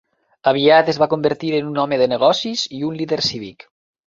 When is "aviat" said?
0.51-0.87